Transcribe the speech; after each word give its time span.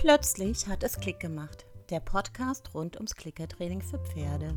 Plötzlich 0.00 0.66
hat 0.66 0.82
es 0.82 0.98
Klick 0.98 1.20
gemacht. 1.20 1.66
Der 1.90 2.00
Podcast 2.00 2.74
rund 2.74 2.96
ums 2.96 3.14
Klickertraining 3.14 3.82
für 3.82 3.98
Pferde. 3.98 4.56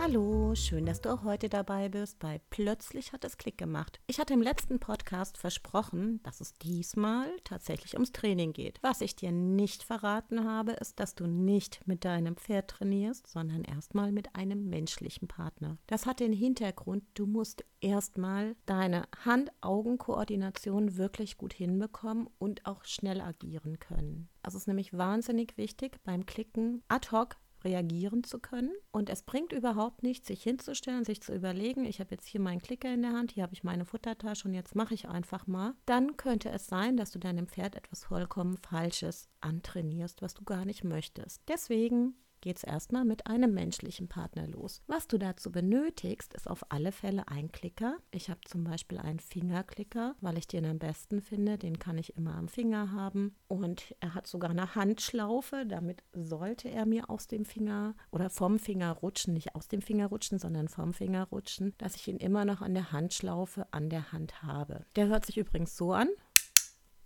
Hallo, 0.00 0.54
schön, 0.54 0.86
dass 0.86 1.00
du 1.00 1.12
auch 1.12 1.24
heute 1.24 1.48
dabei 1.48 1.88
bist 1.88 2.20
bei 2.20 2.40
Plötzlich 2.50 3.12
hat 3.12 3.24
es 3.24 3.36
Klick 3.36 3.58
gemacht. 3.58 3.98
Ich 4.06 4.20
hatte 4.20 4.32
im 4.32 4.40
letzten 4.40 4.78
Podcast 4.78 5.36
versprochen, 5.36 6.20
dass 6.22 6.40
es 6.40 6.54
diesmal 6.54 7.28
tatsächlich 7.42 7.94
ums 7.94 8.12
Training 8.12 8.52
geht. 8.52 8.78
Was 8.80 9.00
ich 9.00 9.16
dir 9.16 9.32
nicht 9.32 9.82
verraten 9.82 10.44
habe, 10.44 10.72
ist, 10.72 11.00
dass 11.00 11.16
du 11.16 11.26
nicht 11.26 11.84
mit 11.88 12.04
deinem 12.04 12.36
Pferd 12.36 12.70
trainierst, 12.70 13.26
sondern 13.26 13.64
erstmal 13.64 14.12
mit 14.12 14.36
einem 14.36 14.68
menschlichen 14.68 15.26
Partner. 15.26 15.78
Das 15.88 16.06
hat 16.06 16.20
den 16.20 16.32
Hintergrund, 16.32 17.02
du 17.14 17.26
musst 17.26 17.64
erstmal 17.80 18.54
deine 18.66 19.02
Hand-Augen-Koordination 19.24 20.96
wirklich 20.96 21.36
gut 21.36 21.52
hinbekommen 21.52 22.30
und 22.38 22.66
auch 22.66 22.84
schnell 22.84 23.20
agieren 23.20 23.80
können. 23.80 24.28
Also 24.42 24.58
es 24.58 24.62
ist 24.62 24.68
nämlich 24.68 24.96
wahnsinnig 24.96 25.56
wichtig 25.56 25.98
beim 26.04 26.24
Klicken 26.24 26.84
ad 26.86 27.10
hoc 27.10 27.36
reagieren 27.68 28.24
zu 28.24 28.38
können. 28.38 28.72
Und 28.90 29.10
es 29.10 29.22
bringt 29.22 29.52
überhaupt 29.52 30.02
nichts, 30.02 30.28
sich 30.28 30.42
hinzustellen, 30.42 31.04
sich 31.04 31.22
zu 31.22 31.34
überlegen, 31.34 31.84
ich 31.84 32.00
habe 32.00 32.14
jetzt 32.14 32.26
hier 32.26 32.40
meinen 32.40 32.60
Klicker 32.60 32.92
in 32.92 33.02
der 33.02 33.12
Hand, 33.12 33.32
hier 33.32 33.42
habe 33.42 33.52
ich 33.52 33.64
meine 33.64 33.84
Futtertasche 33.84 34.48
und 34.48 34.54
jetzt 34.54 34.74
mache 34.74 34.94
ich 34.94 35.08
einfach 35.08 35.46
mal. 35.46 35.74
Dann 35.86 36.16
könnte 36.16 36.50
es 36.50 36.66
sein, 36.66 36.96
dass 36.96 37.10
du 37.10 37.18
deinem 37.18 37.46
Pferd 37.46 37.76
etwas 37.76 38.04
vollkommen 38.04 38.56
Falsches 38.56 39.28
antrainierst, 39.40 40.22
was 40.22 40.34
du 40.34 40.44
gar 40.44 40.64
nicht 40.64 40.84
möchtest. 40.84 41.42
Deswegen 41.48 42.14
geht 42.40 42.58
es 42.58 42.64
erstmal 42.64 43.04
mit 43.04 43.26
einem 43.26 43.54
menschlichen 43.54 44.08
Partner 44.08 44.46
los. 44.46 44.82
Was 44.86 45.08
du 45.08 45.18
dazu 45.18 45.50
benötigst, 45.50 46.34
ist 46.34 46.48
auf 46.48 46.64
alle 46.70 46.92
Fälle 46.92 47.28
ein 47.28 47.52
Klicker. 47.52 47.96
Ich 48.10 48.30
habe 48.30 48.40
zum 48.44 48.64
Beispiel 48.64 48.98
einen 48.98 49.20
Fingerklicker, 49.20 50.14
weil 50.20 50.38
ich 50.38 50.46
den 50.46 50.64
am 50.64 50.78
besten 50.78 51.20
finde. 51.20 51.58
Den 51.58 51.78
kann 51.78 51.98
ich 51.98 52.16
immer 52.16 52.34
am 52.34 52.48
Finger 52.48 52.92
haben. 52.92 53.34
Und 53.48 53.94
er 54.00 54.14
hat 54.14 54.26
sogar 54.26 54.50
eine 54.50 54.74
Handschlaufe. 54.74 55.64
Damit 55.66 56.02
sollte 56.12 56.68
er 56.68 56.86
mir 56.86 57.10
aus 57.10 57.26
dem 57.26 57.44
Finger 57.44 57.94
oder 58.10 58.30
vom 58.30 58.58
Finger 58.58 58.92
rutschen. 58.92 59.34
Nicht 59.34 59.54
aus 59.54 59.68
dem 59.68 59.82
Finger 59.82 60.06
rutschen, 60.06 60.38
sondern 60.38 60.68
vom 60.68 60.92
Finger 60.92 61.24
rutschen, 61.24 61.74
dass 61.78 61.96
ich 61.96 62.08
ihn 62.08 62.18
immer 62.18 62.44
noch 62.44 62.60
an 62.60 62.74
der 62.74 62.92
Handschlaufe 62.92 63.66
an 63.72 63.90
der 63.90 64.12
Hand 64.12 64.42
habe. 64.42 64.84
Der 64.96 65.08
hört 65.08 65.26
sich 65.26 65.38
übrigens 65.38 65.76
so 65.76 65.92
an. 65.92 66.08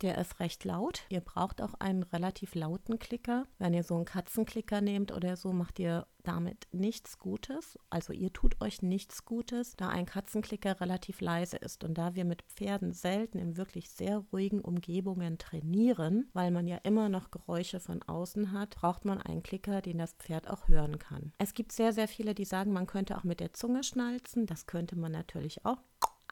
Der 0.03 0.19
ist 0.19 0.41
recht 0.41 0.64
laut. 0.64 1.05
Ihr 1.11 1.20
braucht 1.20 1.62
auch 1.62 1.75
einen 1.75 2.03
relativ 2.03 2.56
lauten 2.56 2.98
Klicker. 2.98 3.47
Wenn 3.58 3.72
ihr 3.72 3.84
so 3.84 3.95
einen 3.95 4.05
Katzenklicker 4.05 4.81
nehmt 4.81 5.12
oder 5.12 5.36
so, 5.36 5.53
macht 5.53 5.78
ihr 5.78 6.08
damit 6.25 6.67
nichts 6.72 7.19
Gutes. 7.19 7.78
Also 7.91 8.12
ihr 8.12 8.33
tut 8.33 8.61
euch 8.61 8.83
nichts 8.83 9.25
Gutes, 9.25 9.77
da 9.77 9.89
ein 9.89 10.06
Katzenklicker 10.06 10.80
relativ 10.80 11.20
leise 11.20 11.56
ist. 11.56 11.84
Und 11.84 11.98
da 11.98 12.14
wir 12.14 12.25
mit 12.25 12.42
Pferden 12.42 12.92
selten 12.92 13.39
in 13.39 13.56
wirklich 13.56 13.91
sehr 13.91 14.19
ruhigen 14.33 14.61
Umgebungen 14.61 15.39
trainieren, 15.39 16.28
weil 16.33 16.50
man 16.50 16.67
ja 16.67 16.78
immer 16.83 17.08
noch 17.08 17.30
Geräusche 17.30 17.80
von 17.80 18.03
außen 18.03 18.53
hat, 18.53 18.77
braucht 18.77 19.05
man 19.05 19.20
einen 19.20 19.42
Klicker, 19.42 19.83
den 19.83 19.98
das 19.98 20.14
Pferd 20.14 20.50
auch 20.50 20.69
hören 20.69 20.98
kann. 20.98 21.33
Es 21.39 21.55
gibt 21.55 21.73
sehr, 21.73 21.92
sehr 21.92 22.08
viele, 22.08 22.34
die 22.34 22.45
sagen, 22.45 22.73
man 22.73 22.86
könnte 22.86 23.17
auch 23.17 23.25
mit 23.25 23.41
der 23.41 23.53
Zunge 23.53 23.84
schnalzen. 23.84 24.47
Das 24.47 24.67
könnte 24.67 24.97
man 24.97 25.12
natürlich 25.12 25.64
auch 25.64 25.78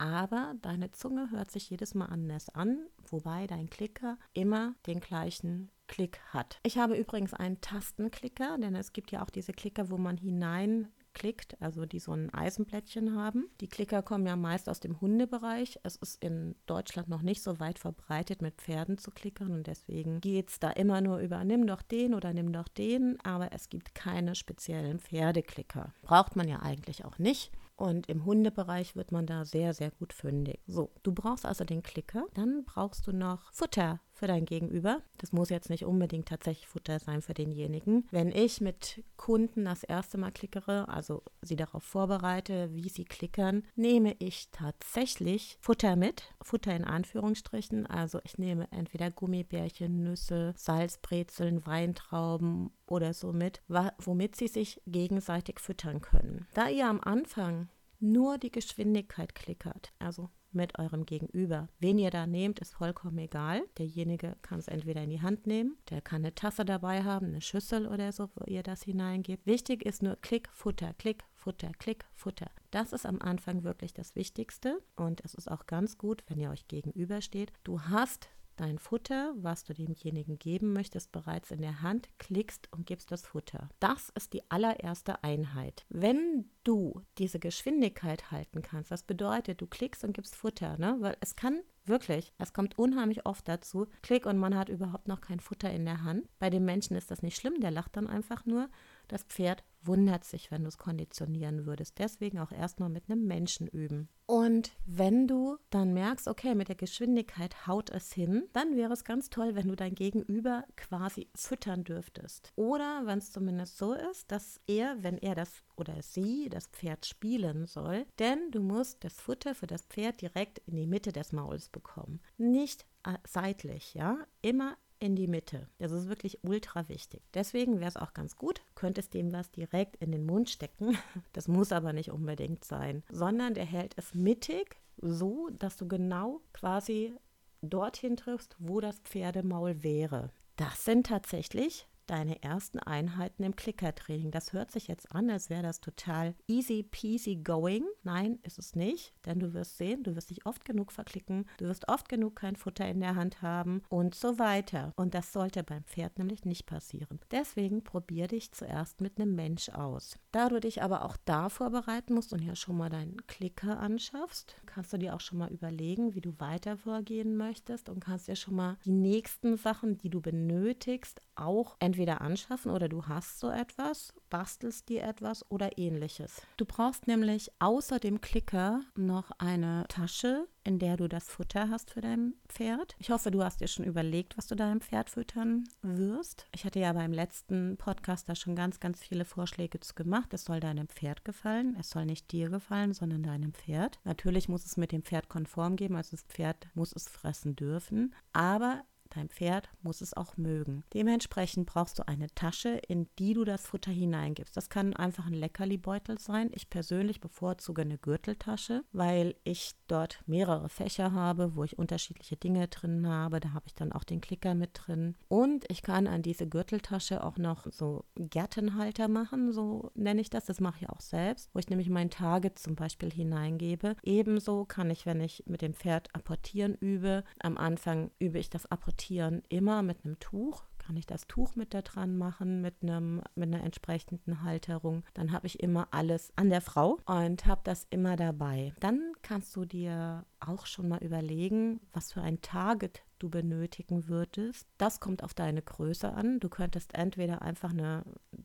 aber 0.00 0.54
deine 0.62 0.90
Zunge 0.92 1.30
hört 1.30 1.50
sich 1.50 1.68
jedes 1.68 1.94
Mal 1.94 2.06
anders 2.06 2.48
an, 2.48 2.86
wobei 3.10 3.46
dein 3.46 3.68
Klicker 3.68 4.18
immer 4.32 4.74
den 4.86 4.98
gleichen 4.98 5.70
Klick 5.88 6.20
hat. 6.30 6.58
Ich 6.62 6.78
habe 6.78 6.96
übrigens 6.96 7.34
einen 7.34 7.60
Tastenklicker, 7.60 8.56
denn 8.58 8.74
es 8.74 8.94
gibt 8.94 9.10
ja 9.12 9.22
auch 9.22 9.28
diese 9.28 9.52
Klicker, 9.52 9.90
wo 9.90 9.98
man 9.98 10.16
hinein 10.16 10.88
klickt, 11.12 11.60
also 11.60 11.84
die 11.84 11.98
so 11.98 12.12
ein 12.12 12.32
Eisenblättchen 12.32 13.14
haben. 13.14 13.50
Die 13.60 13.68
Klicker 13.68 14.00
kommen 14.02 14.26
ja 14.26 14.36
meist 14.36 14.68
aus 14.70 14.80
dem 14.80 15.00
Hundebereich. 15.00 15.78
Es 15.82 15.96
ist 15.96 16.22
in 16.22 16.54
Deutschland 16.66 17.08
noch 17.08 17.22
nicht 17.22 17.42
so 17.42 17.60
weit 17.60 17.78
verbreitet, 17.78 18.40
mit 18.40 18.54
Pferden 18.54 18.96
zu 18.96 19.10
klickern 19.10 19.52
und 19.52 19.66
deswegen 19.66 20.20
geht 20.20 20.50
es 20.50 20.60
da 20.60 20.70
immer 20.70 21.00
nur 21.00 21.18
über 21.18 21.44
nimm 21.44 21.66
doch 21.66 21.82
den 21.82 22.14
oder 22.14 22.32
nimm 22.32 22.52
doch 22.52 22.68
den, 22.68 23.18
aber 23.22 23.52
es 23.52 23.68
gibt 23.68 23.94
keine 23.94 24.34
speziellen 24.34 24.98
Pferdeklicker. 24.98 25.92
Braucht 26.02 26.36
man 26.36 26.48
ja 26.48 26.60
eigentlich 26.60 27.04
auch 27.04 27.18
nicht. 27.18 27.52
Und 27.80 28.10
im 28.10 28.26
Hundebereich 28.26 28.94
wird 28.94 29.10
man 29.10 29.24
da 29.24 29.46
sehr, 29.46 29.72
sehr 29.72 29.90
gut 29.90 30.12
fündig. 30.12 30.60
So, 30.66 30.90
du 31.02 31.12
brauchst 31.12 31.46
also 31.46 31.64
den 31.64 31.82
Klicker. 31.82 32.26
Dann 32.34 32.62
brauchst 32.66 33.06
du 33.06 33.12
noch 33.12 33.50
Futter 33.54 34.00
für 34.20 34.26
dein 34.26 34.44
Gegenüber. 34.44 35.00
Das 35.16 35.32
muss 35.32 35.48
jetzt 35.48 35.70
nicht 35.70 35.86
unbedingt 35.86 36.28
tatsächlich 36.28 36.68
Futter 36.68 36.98
sein 36.98 37.22
für 37.22 37.32
denjenigen. 37.32 38.06
Wenn 38.10 38.30
ich 38.30 38.60
mit 38.60 39.02
Kunden 39.16 39.64
das 39.64 39.82
erste 39.82 40.18
Mal 40.18 40.30
klickere, 40.30 40.88
also 40.88 41.22
sie 41.40 41.56
darauf 41.56 41.82
vorbereite, 41.82 42.68
wie 42.74 42.90
sie 42.90 43.06
klickern, 43.06 43.62
nehme 43.76 44.14
ich 44.18 44.50
tatsächlich 44.52 45.56
Futter 45.60 45.96
mit. 45.96 46.34
Futter 46.42 46.76
in 46.76 46.84
Anführungsstrichen. 46.84 47.86
Also 47.86 48.20
ich 48.24 48.36
nehme 48.36 48.68
entweder 48.70 49.10
Gummibärchen, 49.10 50.02
Nüsse, 50.02 50.52
Salzbrezeln, 50.54 51.64
Weintrauben 51.64 52.70
oder 52.86 53.14
so 53.14 53.32
mit, 53.32 53.62
womit 53.98 54.36
sie 54.36 54.48
sich 54.48 54.82
gegenseitig 54.86 55.60
füttern 55.60 56.02
können. 56.02 56.46
Da 56.52 56.68
ihr 56.68 56.86
am 56.86 57.00
Anfang 57.00 57.68
nur 58.00 58.38
die 58.38 58.50
Geschwindigkeit 58.50 59.34
klickert, 59.34 59.92
also 59.98 60.30
mit 60.52 60.78
eurem 60.78 61.06
Gegenüber. 61.06 61.68
Wen 61.78 61.98
ihr 61.98 62.10
da 62.10 62.26
nehmt, 62.26 62.58
ist 62.58 62.74
vollkommen 62.74 63.18
egal. 63.18 63.62
Derjenige 63.78 64.36
kann 64.42 64.58
es 64.58 64.68
entweder 64.68 65.02
in 65.02 65.10
die 65.10 65.22
Hand 65.22 65.46
nehmen, 65.46 65.76
der 65.90 66.00
kann 66.00 66.22
eine 66.22 66.34
Tasse 66.34 66.64
dabei 66.64 67.04
haben, 67.04 67.26
eine 67.26 67.40
Schüssel 67.40 67.86
oder 67.86 68.12
so, 68.12 68.30
wo 68.34 68.44
ihr 68.46 68.62
das 68.62 68.82
hineingebt. 68.82 69.46
Wichtig 69.46 69.84
ist 69.84 70.02
nur 70.02 70.16
Klick, 70.16 70.48
Futter, 70.52 70.94
Klick, 70.94 71.24
Futter, 71.34 71.70
Klick, 71.78 72.04
Futter. 72.14 72.50
Das 72.70 72.92
ist 72.92 73.06
am 73.06 73.20
Anfang 73.20 73.62
wirklich 73.62 73.94
das 73.94 74.16
Wichtigste 74.16 74.80
und 74.96 75.24
es 75.24 75.34
ist 75.34 75.50
auch 75.50 75.66
ganz 75.66 75.98
gut, 75.98 76.24
wenn 76.26 76.38
ihr 76.38 76.50
euch 76.50 76.68
gegenübersteht. 76.68 77.52
Du 77.64 77.82
hast 77.82 78.28
dein 78.60 78.78
Futter, 78.78 79.32
was 79.36 79.64
du 79.64 79.72
demjenigen 79.72 80.38
geben 80.38 80.72
möchtest, 80.72 81.12
bereits 81.12 81.50
in 81.50 81.62
der 81.62 81.82
Hand, 81.82 82.08
klickst 82.18 82.68
und 82.72 82.86
gibst 82.86 83.10
das 83.10 83.22
Futter. 83.22 83.70
Das 83.80 84.10
ist 84.10 84.34
die 84.34 84.48
allererste 84.50 85.24
Einheit. 85.24 85.86
Wenn 85.88 86.50
du 86.62 87.02
diese 87.18 87.38
Geschwindigkeit 87.38 88.30
halten 88.30 88.60
kannst, 88.62 88.90
das 88.90 89.02
bedeutet, 89.02 89.60
du 89.60 89.66
klickst 89.66 90.04
und 90.04 90.12
gibst 90.12 90.36
Futter, 90.36 90.76
ne? 90.78 90.96
weil 91.00 91.16
es 91.20 91.36
kann 91.36 91.62
Wirklich, 91.86 92.32
es 92.38 92.52
kommt 92.52 92.78
unheimlich 92.78 93.26
oft 93.26 93.48
dazu. 93.48 93.88
Klick 94.02 94.26
und 94.26 94.38
man 94.38 94.56
hat 94.56 94.68
überhaupt 94.68 95.08
noch 95.08 95.20
kein 95.20 95.40
Futter 95.40 95.70
in 95.72 95.84
der 95.84 96.04
Hand. 96.04 96.28
Bei 96.38 96.50
dem 96.50 96.64
Menschen 96.64 96.94
ist 96.96 97.10
das 97.10 97.22
nicht 97.22 97.36
schlimm, 97.36 97.60
der 97.60 97.70
lacht 97.70 97.96
dann 97.96 98.06
einfach 98.06 98.44
nur. 98.46 98.68
Das 99.10 99.24
Pferd 99.24 99.64
wundert 99.82 100.22
sich, 100.22 100.52
wenn 100.52 100.62
du 100.62 100.68
es 100.68 100.78
konditionieren 100.78 101.66
würdest. 101.66 101.98
Deswegen 101.98 102.38
auch 102.38 102.52
erstmal 102.52 102.90
mit 102.90 103.10
einem 103.10 103.26
Menschen 103.26 103.66
üben. 103.66 104.08
Und 104.26 104.70
wenn 104.86 105.26
du 105.26 105.56
dann 105.70 105.92
merkst, 105.92 106.28
okay, 106.28 106.54
mit 106.54 106.68
der 106.68 106.76
Geschwindigkeit 106.76 107.66
haut 107.66 107.90
es 107.90 108.12
hin, 108.12 108.44
dann 108.52 108.76
wäre 108.76 108.92
es 108.92 109.02
ganz 109.02 109.28
toll, 109.28 109.56
wenn 109.56 109.66
du 109.66 109.74
dein 109.74 109.96
Gegenüber 109.96 110.64
quasi 110.76 111.28
füttern 111.34 111.82
dürftest. 111.82 112.52
Oder 112.54 113.02
wenn 113.04 113.18
es 113.18 113.32
zumindest 113.32 113.78
so 113.78 113.94
ist, 113.94 114.30
dass 114.30 114.60
er, 114.68 115.02
wenn 115.02 115.18
er 115.18 115.34
das 115.34 115.64
oder 115.76 116.00
sie 116.02 116.48
das 116.48 116.68
Pferd 116.68 117.04
spielen 117.04 117.66
soll, 117.66 118.06
denn 118.20 118.52
du 118.52 118.60
musst 118.60 119.02
das 119.02 119.14
Futter 119.14 119.56
für 119.56 119.66
das 119.66 119.86
Pferd 119.86 120.20
direkt 120.20 120.58
in 120.66 120.76
die 120.76 120.86
Mitte 120.86 121.10
des 121.10 121.32
Mauls 121.32 121.68
bekommen. 121.68 122.20
Nicht 122.38 122.86
äh, 123.04 123.14
seitlich, 123.26 123.94
ja, 123.94 124.18
immer 124.40 124.76
in 125.00 125.16
die 125.16 125.26
Mitte. 125.26 125.66
Das 125.78 125.90
ist 125.90 126.08
wirklich 126.08 126.38
ultra 126.44 126.88
wichtig. 126.88 127.22
Deswegen 127.34 127.80
wäre 127.80 127.88
es 127.88 127.96
auch 127.96 128.14
ganz 128.14 128.36
gut, 128.36 128.60
könntest 128.74 129.14
dem 129.14 129.32
was 129.32 129.50
direkt 129.50 129.96
in 129.96 130.12
den 130.12 130.24
Mund 130.24 130.48
stecken. 130.48 130.96
Das 131.32 131.48
muss 131.48 131.72
aber 131.72 131.92
nicht 131.92 132.10
unbedingt 132.10 132.64
sein, 132.64 133.02
sondern 133.10 133.54
der 133.54 133.64
hält 133.64 133.94
es 133.96 134.14
mittig, 134.14 134.76
so 134.96 135.48
dass 135.50 135.76
du 135.76 135.88
genau 135.88 136.40
quasi 136.52 137.14
dorthin 137.62 138.16
triffst, 138.16 138.56
wo 138.58 138.80
das 138.80 138.98
Pferdemaul 139.00 139.82
wäre. 139.82 140.30
Das 140.56 140.84
sind 140.84 141.06
tatsächlich 141.06 141.86
deine 142.10 142.42
ersten 142.42 142.80
Einheiten 142.80 143.44
im 143.44 143.54
Klickertraining. 143.54 144.32
Das 144.32 144.52
hört 144.52 144.72
sich 144.72 144.88
jetzt 144.88 145.12
an, 145.12 145.30
als 145.30 145.48
wäre 145.48 145.62
das 145.62 145.80
total 145.80 146.34
easy 146.48 146.82
peasy 146.82 147.36
going. 147.36 147.84
Nein, 148.02 148.40
ist 148.42 148.58
es 148.58 148.74
nicht, 148.74 149.14
denn 149.26 149.38
du 149.38 149.54
wirst 149.54 149.78
sehen, 149.78 150.02
du 150.02 150.16
wirst 150.16 150.30
dich 150.30 150.44
oft 150.44 150.64
genug 150.64 150.90
verklicken, 150.90 151.46
du 151.58 151.66
wirst 151.66 151.88
oft 151.88 152.08
genug 152.08 152.36
kein 152.36 152.56
Futter 152.56 152.88
in 152.88 153.00
der 153.00 153.14
Hand 153.14 153.42
haben 153.42 153.82
und 153.88 154.14
so 154.14 154.38
weiter. 154.38 154.92
Und 154.96 155.14
das 155.14 155.32
sollte 155.32 155.62
beim 155.62 155.84
Pferd 155.84 156.18
nämlich 156.18 156.44
nicht 156.44 156.66
passieren. 156.66 157.20
Deswegen 157.30 157.84
probier 157.84 158.26
dich 158.26 158.50
zuerst 158.52 159.00
mit 159.00 159.20
einem 159.20 159.36
Mensch 159.36 159.68
aus. 159.68 160.18
Da 160.32 160.48
du 160.48 160.60
dich 160.60 160.82
aber 160.82 161.04
auch 161.04 161.16
da 161.24 161.48
vorbereiten 161.48 162.14
musst 162.14 162.32
und 162.32 162.42
ja 162.42 162.56
schon 162.56 162.76
mal 162.76 162.90
deinen 162.90 163.24
Klicker 163.28 163.78
anschaffst, 163.78 164.56
kannst 164.66 164.92
du 164.92 164.98
dir 164.98 165.14
auch 165.14 165.20
schon 165.20 165.38
mal 165.38 165.52
überlegen, 165.52 166.14
wie 166.14 166.20
du 166.20 166.34
weiter 166.38 166.76
vorgehen 166.76 167.36
möchtest 167.36 167.88
und 167.88 168.00
kannst 168.00 168.26
dir 168.26 168.36
schon 168.36 168.56
mal 168.56 168.78
die 168.84 168.90
nächsten 168.90 169.56
Sachen, 169.56 169.96
die 169.96 170.10
du 170.10 170.20
benötigst, 170.20 171.20
auch 171.36 171.76
entweder 171.78 171.99
anschaffen 172.08 172.70
oder 172.70 172.88
du 172.88 173.06
hast 173.06 173.40
so 173.40 173.50
etwas, 173.50 174.12
bastelst 174.28 174.88
dir 174.88 175.02
etwas 175.02 175.50
oder 175.50 175.78
ähnliches. 175.78 176.42
Du 176.56 176.64
brauchst 176.64 177.06
nämlich 177.06 177.50
außer 177.58 177.98
dem 177.98 178.20
Klicker 178.20 178.82
noch 178.96 179.30
eine 179.38 179.84
Tasche, 179.88 180.46
in 180.64 180.78
der 180.78 180.96
du 180.96 181.08
das 181.08 181.28
Futter 181.28 181.68
hast 181.70 181.90
für 181.90 182.00
dein 182.00 182.34
Pferd. 182.48 182.94
Ich 182.98 183.10
hoffe, 183.10 183.30
du 183.30 183.42
hast 183.42 183.60
dir 183.60 183.68
schon 183.68 183.84
überlegt, 183.84 184.36
was 184.36 184.46
du 184.46 184.54
deinem 184.54 184.80
Pferd 184.80 185.10
füttern 185.10 185.64
wirst. 185.82 186.46
Ich 186.54 186.64
hatte 186.64 186.80
ja 186.80 186.92
beim 186.92 187.12
letzten 187.12 187.76
Podcast 187.76 188.28
da 188.28 188.34
schon 188.34 188.56
ganz, 188.56 188.80
ganz 188.80 189.00
viele 189.00 189.24
Vorschläge 189.24 189.80
zu 189.80 189.94
gemacht. 189.94 190.32
Es 190.34 190.44
soll 190.44 190.60
deinem 190.60 190.88
Pferd 190.88 191.24
gefallen. 191.24 191.76
Es 191.78 191.90
soll 191.90 192.06
nicht 192.06 192.30
dir 192.32 192.50
gefallen, 192.50 192.92
sondern 192.92 193.22
deinem 193.22 193.54
Pferd. 193.54 193.98
Natürlich 194.04 194.48
muss 194.48 194.66
es 194.66 194.76
mit 194.76 194.92
dem 194.92 195.02
Pferd 195.02 195.28
konform 195.28 195.76
geben, 195.76 195.96
also 195.96 196.12
das 196.12 196.24
Pferd 196.24 196.68
muss 196.74 196.92
es 196.94 197.08
fressen 197.08 197.56
dürfen. 197.56 198.14
Aber 198.32 198.84
dein 199.10 199.28
Pferd 199.28 199.68
muss 199.82 200.00
es 200.00 200.16
auch 200.16 200.36
mögen. 200.36 200.84
Dementsprechend 200.94 201.66
brauchst 201.66 201.98
du 201.98 202.06
eine 202.06 202.28
Tasche, 202.34 202.80
in 202.88 203.08
die 203.18 203.34
du 203.34 203.44
das 203.44 203.66
Futter 203.66 203.90
hineingibst. 203.90 204.56
Das 204.56 204.68
kann 204.68 204.94
einfach 204.94 205.26
ein 205.26 205.34
Leckerli-Beutel 205.34 206.18
sein. 206.18 206.50
Ich 206.54 206.70
persönlich 206.70 207.20
bevorzuge 207.20 207.82
eine 207.82 207.98
Gürteltasche, 207.98 208.82
weil 208.92 209.34
ich 209.44 209.72
dort 209.88 210.22
mehrere 210.26 210.68
Fächer 210.68 211.12
habe, 211.12 211.56
wo 211.56 211.64
ich 211.64 211.78
unterschiedliche 211.78 212.36
Dinge 212.36 212.68
drin 212.68 213.06
habe. 213.06 213.40
Da 213.40 213.52
habe 213.52 213.66
ich 213.66 213.74
dann 213.74 213.92
auch 213.92 214.04
den 214.04 214.20
Klicker 214.20 214.54
mit 214.54 214.70
drin. 214.74 215.16
Und 215.28 215.64
ich 215.68 215.82
kann 215.82 216.06
an 216.06 216.22
diese 216.22 216.48
Gürteltasche 216.48 217.24
auch 217.24 217.36
noch 217.36 217.66
so 217.70 218.04
Gärtenhalter 218.16 219.08
machen, 219.08 219.52
so 219.52 219.90
nenne 219.94 220.20
ich 220.20 220.30
das. 220.30 220.46
Das 220.46 220.60
mache 220.60 220.78
ich 220.82 220.88
auch 220.88 221.00
selbst, 221.00 221.50
wo 221.52 221.58
ich 221.58 221.68
nämlich 221.68 221.90
mein 221.90 222.10
Target 222.10 222.58
zum 222.58 222.74
Beispiel 222.74 223.10
hineingebe. 223.10 223.96
Ebenso 224.02 224.64
kann 224.64 224.90
ich, 224.90 225.06
wenn 225.06 225.20
ich 225.20 225.44
mit 225.46 225.62
dem 225.62 225.74
Pferd 225.74 226.14
apportieren 226.14 226.74
übe, 226.74 227.24
am 227.40 227.56
Anfang 227.56 228.10
übe 228.18 228.38
ich 228.38 228.50
das 228.50 228.66
Apportieren 228.66 228.99
immer 229.48 229.82
mit 229.82 230.04
einem 230.04 230.18
Tuch 230.18 230.64
kann 230.90 230.96
ich 230.96 231.06
das 231.06 231.28
Tuch 231.28 231.54
mit 231.54 231.72
da 231.72 231.82
dran 231.82 232.18
machen, 232.18 232.62
mit, 232.62 232.82
einem, 232.82 233.22
mit 233.36 233.54
einer 233.54 233.62
entsprechenden 233.62 234.42
Halterung. 234.42 235.04
Dann 235.14 235.30
habe 235.30 235.46
ich 235.46 235.60
immer 235.60 235.86
alles 235.92 236.32
an 236.34 236.50
der 236.50 236.60
Frau 236.60 236.98
und 237.06 237.46
habe 237.46 237.60
das 237.62 237.86
immer 237.90 238.16
dabei. 238.16 238.74
Dann 238.80 239.12
kannst 239.22 239.54
du 239.54 239.64
dir 239.64 240.24
auch 240.40 240.66
schon 240.66 240.88
mal 240.88 241.02
überlegen, 241.02 241.80
was 241.92 242.12
für 242.12 242.22
ein 242.22 242.40
Target 242.40 243.04
du 243.20 243.30
benötigen 243.30 244.08
würdest. 244.08 244.66
Das 244.78 244.98
kommt 244.98 245.22
auf 245.22 245.32
deine 245.32 245.62
Größe 245.62 246.12
an. 246.12 246.40
Du 246.40 246.48
könntest 246.48 246.94
entweder 246.94 247.42
einfach 247.42 247.70
eine 247.70 248.02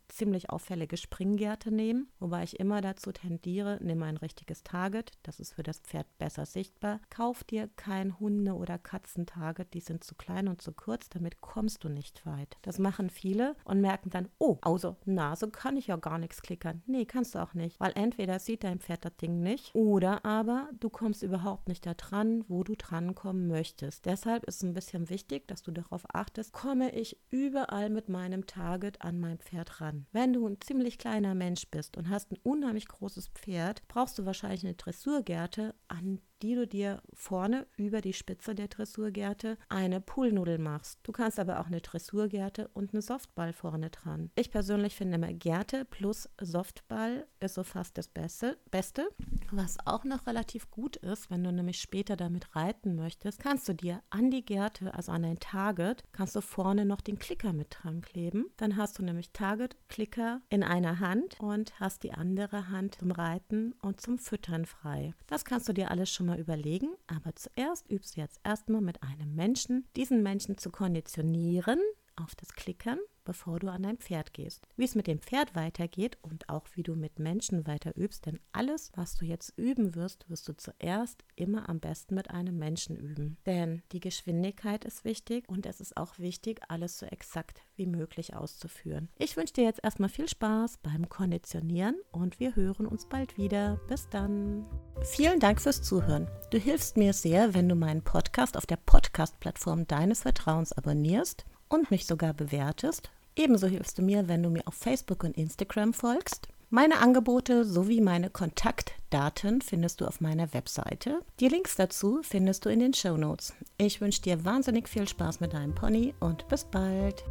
ziemlich 0.09 0.49
auffällige 0.49 0.97
Springgärte 0.97 1.71
nehmen, 1.71 2.09
wobei 2.19 2.43
ich 2.43 2.59
immer 2.59 2.81
dazu 2.81 3.11
tendiere, 3.11 3.79
nimm 3.81 4.03
ein 4.03 4.17
richtiges 4.17 4.63
Target, 4.63 5.11
das 5.23 5.39
ist 5.39 5.53
für 5.53 5.63
das 5.63 5.79
Pferd 5.79 6.07
besser 6.17 6.45
sichtbar. 6.45 6.99
Kauf 7.09 7.43
dir 7.43 7.69
kein 7.75 8.19
Hunde- 8.19 8.55
oder 8.55 8.77
Katzentarget, 8.77 9.73
die 9.73 9.79
sind 9.79 10.03
zu 10.03 10.15
klein 10.15 10.47
und 10.47 10.61
zu 10.61 10.71
kurz, 10.71 11.09
damit 11.09 11.41
kommst 11.41 11.83
du 11.83 11.89
nicht 11.89 12.25
weit. 12.25 12.57
Das 12.61 12.79
machen 12.79 13.09
viele 13.09 13.55
und 13.65 13.81
merken 13.81 14.09
dann, 14.09 14.29
oh, 14.37 14.57
außer 14.61 14.97
Nase 15.05 15.49
kann 15.49 15.77
ich 15.77 15.87
ja 15.87 15.95
gar 15.95 16.17
nichts 16.17 16.41
klickern. 16.41 16.83
Nee, 16.85 17.05
kannst 17.05 17.35
du 17.35 17.39
auch 17.39 17.53
nicht, 17.53 17.79
weil 17.79 17.93
entweder 17.95 18.39
sieht 18.39 18.63
dein 18.63 18.79
Pferd 18.79 19.05
das 19.05 19.17
Ding 19.17 19.41
nicht 19.41 19.73
oder 19.73 20.25
aber 20.25 20.69
du 20.79 20.89
kommst 20.89 21.23
überhaupt 21.23 21.67
nicht 21.67 21.85
da 21.85 21.93
dran, 21.93 22.43
wo 22.47 22.63
du 22.63 22.75
drankommen 22.75 23.47
möchtest. 23.47 24.05
Deshalb 24.05 24.43
ist 24.43 24.63
ein 24.63 24.73
bisschen 24.73 25.09
wichtig, 25.09 25.47
dass 25.47 25.61
du 25.61 25.71
darauf 25.71 26.03
achtest, 26.13 26.53
komme 26.53 26.93
ich 26.93 27.17
überall 27.29 27.89
mit 27.89 28.09
meinem 28.09 28.45
Target 28.45 29.01
an 29.01 29.19
mein 29.19 29.39
Pferd 29.39 29.81
ran. 29.81 29.94
Wenn 30.11 30.33
du 30.33 30.47
ein 30.47 30.59
ziemlich 30.61 30.97
kleiner 30.97 31.35
Mensch 31.35 31.67
bist 31.69 31.97
und 31.97 32.09
hast 32.09 32.31
ein 32.31 32.39
unheimlich 32.43 32.87
großes 32.87 33.27
Pferd, 33.29 33.87
brauchst 33.87 34.17
du 34.17 34.25
wahrscheinlich 34.25 34.63
eine 34.63 34.75
Dressurgärte, 34.75 35.75
an 35.87 36.19
die 36.41 36.55
du 36.55 36.67
dir 36.67 37.01
vorne 37.13 37.67
über 37.77 38.01
die 38.01 38.13
Spitze 38.13 38.55
der 38.55 38.67
Dressurgärte 38.67 39.57
eine 39.69 40.01
Poolnudel 40.01 40.57
machst. 40.57 40.99
Du 41.03 41.11
kannst 41.11 41.39
aber 41.39 41.59
auch 41.59 41.67
eine 41.67 41.81
Dressurgärte 41.81 42.69
und 42.73 42.93
eine 42.93 43.01
Softball 43.01 43.53
vorne 43.53 43.89
dran. 43.89 44.31
Ich 44.35 44.51
persönlich 44.51 44.95
finde 44.95 45.15
immer 45.15 45.33
Gärte 45.33 45.85
plus 45.85 46.29
Softball 46.39 47.27
ist 47.39 47.55
so 47.55 47.63
fast 47.63 47.97
das 47.97 48.07
Beste. 48.07 48.57
Beste. 48.71 49.09
Was 49.51 49.77
auch 49.85 50.03
noch 50.03 50.27
relativ 50.27 50.69
gut 50.71 50.97
ist, 50.97 51.29
wenn 51.29 51.43
du 51.43 51.51
nämlich 51.51 51.79
später 51.79 52.15
damit 52.15 52.55
reiten 52.55 52.95
möchtest, 52.95 53.39
kannst 53.39 53.69
du 53.69 53.73
dir 53.73 54.01
an 54.09 54.31
die 54.31 54.43
Gärte, 54.43 54.93
also 54.93 55.11
an 55.11 55.23
dein 55.23 55.39
Target, 55.39 56.03
kannst 56.11 56.35
du 56.35 56.41
vorne 56.41 56.85
noch 56.85 57.01
den 57.01 57.19
Klicker 57.19 57.53
mit 57.53 57.67
dran 57.69 58.01
kleben. 58.01 58.47
Dann 58.57 58.77
hast 58.77 58.99
du 58.99 59.03
nämlich 59.03 59.31
Target, 59.31 59.77
Klicker 59.87 60.41
in 60.49 60.63
einer 60.63 60.99
Hand 60.99 61.39
und 61.39 61.79
hast 61.79 62.03
die 62.03 62.13
andere 62.13 62.69
Hand 62.69 62.95
zum 62.95 63.11
Reiten 63.11 63.73
und 63.81 64.01
zum 64.01 64.17
Füttern 64.17 64.65
frei. 64.65 65.13
Das 65.27 65.45
kannst 65.45 65.69
du 65.69 65.73
dir 65.73 65.91
alles 65.91 66.09
schon 66.25 66.35
mal 66.35 66.39
überlegen, 66.39 66.95
aber 67.07 67.35
zuerst 67.35 67.89
übst 67.89 68.17
du 68.17 68.21
jetzt 68.21 68.39
erstmal 68.43 68.81
mit 68.81 69.03
einem 69.03 69.35
Menschen, 69.35 69.87
diesen 69.95 70.23
Menschen 70.23 70.57
zu 70.57 70.71
konditionieren 70.71 71.79
auf 72.15 72.35
das 72.35 72.53
Klickern 72.53 72.99
bevor 73.25 73.59
du 73.59 73.67
an 73.69 73.83
dein 73.83 73.97
Pferd 73.97 74.33
gehst. 74.33 74.67
Wie 74.77 74.85
es 74.85 74.95
mit 74.95 75.07
dem 75.07 75.19
Pferd 75.19 75.55
weitergeht 75.55 76.17
und 76.21 76.47
auch 76.47 76.67
wie 76.75 76.83
du 76.83 76.95
mit 76.95 77.19
Menschen 77.19 77.67
weiter 77.67 77.97
übst, 77.97 78.25
denn 78.25 78.39
alles, 78.53 78.91
was 78.95 79.15
du 79.15 79.25
jetzt 79.25 79.53
üben 79.57 79.95
wirst, 79.95 80.29
wirst 80.29 80.47
du 80.47 80.55
zuerst 80.55 81.25
immer 81.35 81.67
am 81.67 81.79
besten 81.79 82.15
mit 82.15 82.29
einem 82.29 82.57
Menschen 82.57 82.95
üben. 82.95 83.37
Denn 83.45 83.81
die 83.91 83.99
Geschwindigkeit 83.99 84.85
ist 84.85 85.03
wichtig 85.03 85.49
und 85.49 85.65
es 85.65 85.81
ist 85.81 85.97
auch 85.97 86.17
wichtig, 86.19 86.61
alles 86.69 86.97
so 86.97 87.05
exakt 87.07 87.61
wie 87.75 87.87
möglich 87.87 88.35
auszuführen. 88.35 89.09
Ich 89.17 89.35
wünsche 89.35 89.53
dir 89.53 89.63
jetzt 89.63 89.83
erstmal 89.83 90.09
viel 90.09 90.29
Spaß 90.29 90.77
beim 90.83 91.09
Konditionieren 91.09 91.95
und 92.11 92.39
wir 92.39 92.55
hören 92.55 92.85
uns 92.85 93.07
bald 93.07 93.37
wieder. 93.37 93.79
Bis 93.87 94.07
dann. 94.09 94.65
Vielen 95.01 95.39
Dank 95.39 95.59
fürs 95.59 95.81
Zuhören. 95.81 96.27
Du 96.51 96.57
hilfst 96.57 96.95
mir 96.95 97.13
sehr, 97.13 97.53
wenn 97.53 97.67
du 97.67 97.75
meinen 97.75 98.03
Podcast 98.03 98.55
auf 98.55 98.65
der 98.65 98.77
Podcast-Plattform 98.77 99.87
deines 99.87 100.21
Vertrauens 100.21 100.71
abonnierst 100.71 101.45
und 101.75 101.91
mich 101.91 102.05
sogar 102.05 102.33
bewertest. 102.33 103.09
Ebenso 103.35 103.67
hilfst 103.67 103.97
du 103.97 104.01
mir, 104.01 104.27
wenn 104.27 104.41
du 104.41 104.49
mir 104.49 104.65
auf 104.65 104.75
Facebook 104.75 105.23
und 105.23 105.37
Instagram 105.37 105.93
folgst. 105.93 106.47
Meine 106.69 106.99
Angebote 106.99 107.63
sowie 107.63 108.01
meine 108.01 108.29
Kontaktdaten 108.29 109.61
findest 109.61 110.01
du 110.01 110.05
auf 110.05 110.19
meiner 110.19 110.53
Webseite. 110.53 111.19
Die 111.39 111.47
Links 111.47 111.75
dazu 111.75 112.21
findest 112.23 112.65
du 112.65 112.69
in 112.69 112.79
den 112.79 112.93
Show 112.93 113.17
Notes. 113.17 113.53
Ich 113.77 114.01
wünsche 114.01 114.21
dir 114.21 114.43
wahnsinnig 114.43 114.89
viel 114.89 115.07
Spaß 115.07 115.39
mit 115.41 115.53
deinem 115.53 115.75
Pony 115.75 116.13
und 116.19 116.47
bis 116.47 116.65
bald. 116.65 117.23